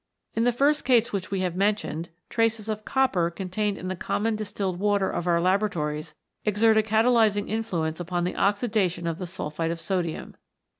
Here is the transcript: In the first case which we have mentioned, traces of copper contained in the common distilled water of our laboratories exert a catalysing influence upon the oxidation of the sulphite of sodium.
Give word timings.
In 0.33 0.45
the 0.45 0.51
first 0.51 0.83
case 0.83 1.13
which 1.13 1.29
we 1.29 1.41
have 1.41 1.55
mentioned, 1.55 2.09
traces 2.27 2.67
of 2.67 2.83
copper 2.85 3.29
contained 3.29 3.77
in 3.77 3.87
the 3.87 3.95
common 3.95 4.35
distilled 4.35 4.79
water 4.79 5.11
of 5.11 5.27
our 5.27 5.39
laboratories 5.39 6.15
exert 6.43 6.75
a 6.75 6.81
catalysing 6.81 7.47
influence 7.47 7.99
upon 7.99 8.23
the 8.23 8.35
oxidation 8.35 9.05
of 9.05 9.19
the 9.19 9.27
sulphite 9.27 9.69
of 9.69 9.79
sodium. 9.79 10.33